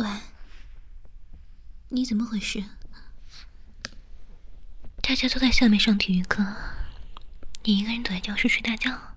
[0.00, 0.08] 喂，
[1.90, 2.64] 你怎么回事？
[5.02, 6.42] 大家都在下面上体育课，
[7.64, 9.16] 你一个人躲在教室睡大觉？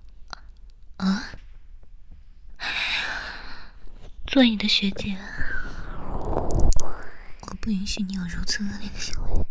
[0.98, 1.30] 啊？
[4.26, 5.16] 作为你的学姐，
[7.40, 9.46] 我不允许你有如此恶劣的行为。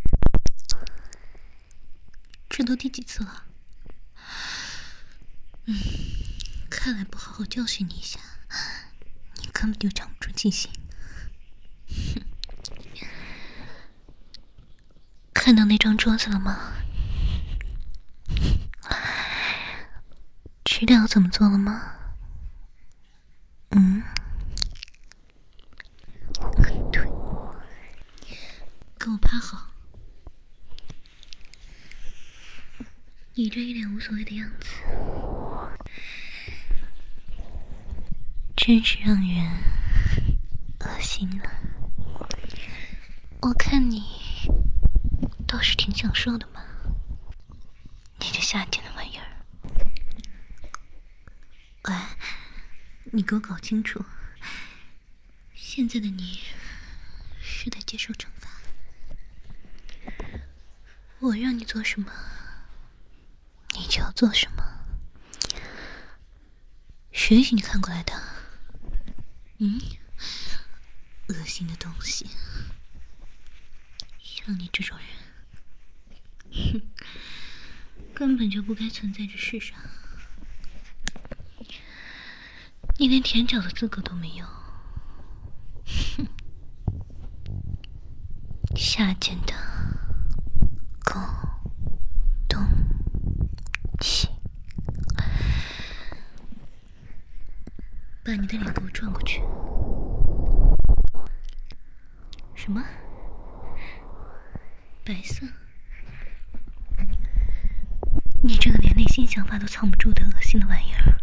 [2.48, 3.46] 这都第几次了？
[5.66, 5.76] 嗯，
[6.70, 8.20] 看来不好好教训你一下，
[9.42, 10.70] 你根本就长不住记性。
[15.44, 16.72] 看到那张桌子了吗？
[20.64, 21.82] 知道怎么做了吗？
[23.72, 24.02] 嗯。
[26.94, 27.04] 对，
[28.98, 29.68] 跟我趴好。
[33.34, 34.68] 你这一脸无所谓的样子，
[38.56, 39.46] 真是让人
[40.80, 41.50] 恶心了。
[43.42, 44.02] 我看你
[45.64, 46.62] 是挺享受的嘛，
[48.20, 49.26] 你这下贱的玩意儿！
[51.84, 51.96] 喂，
[53.14, 54.04] 你给我搞清楚，
[55.56, 56.42] 现在的你
[57.42, 58.50] 是在接受惩罚。
[61.20, 62.12] 我让你做什么，
[63.78, 64.64] 你就要做什么。
[67.14, 68.14] 谁许你看过来的？
[69.60, 69.80] 嗯，
[71.30, 72.30] 恶心的东西。
[74.22, 75.08] 像你这种人，
[78.14, 79.78] 根本就不该存在这世上。
[82.98, 84.46] 你连舔脚的资格都没有，
[86.16, 86.28] 哼！
[88.78, 89.54] 下贱的
[91.04, 91.20] 狗
[92.48, 92.64] 东
[94.00, 94.30] 西，
[98.24, 99.42] 把你的脸给我转过去。
[102.54, 102.82] 什么？
[105.04, 105.46] 白色？
[108.46, 111.20] 你这个连内心想法都藏不住的恶心的玩意儿！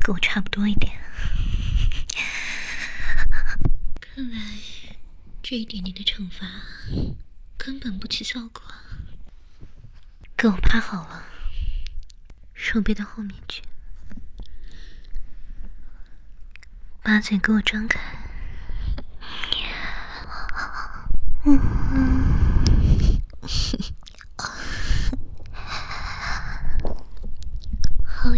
[0.00, 0.98] 跟我差不多一点，
[4.00, 4.38] 看来
[5.42, 6.46] 这一点点的惩罚
[7.58, 8.62] 根本不起效果。
[10.38, 11.26] 给我趴好了，
[12.54, 13.62] 手背到后面去，
[17.02, 18.00] 把嘴给我张开。
[21.44, 22.19] 嗯，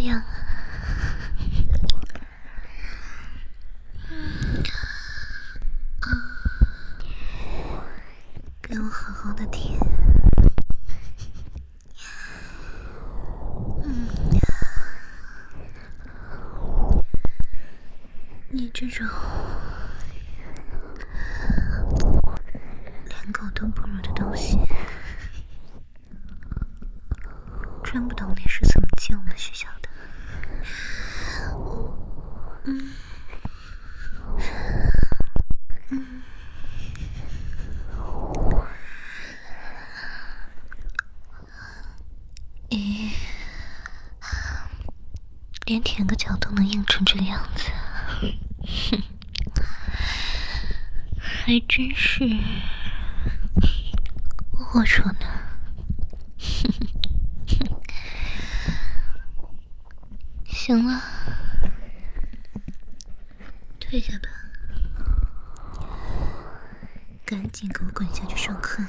[0.02, 0.26] 好痒啊！
[18.74, 19.06] 这种
[23.06, 24.58] 连狗都不如的东西，
[27.84, 29.88] 真不懂你是怎么进我们学校的。
[32.64, 32.92] 嗯
[35.90, 36.22] 嗯，
[42.70, 43.10] 咦，
[45.66, 47.70] 连舔个脚都能硬成这个样子。
[48.90, 49.02] 哼，
[51.18, 52.24] 还真是
[54.52, 55.26] 龌龊呢。
[56.38, 57.58] 哼哼，
[60.64, 61.02] 行了，
[63.80, 64.28] 退下吧，
[67.26, 68.80] 赶紧给我滚下去上课。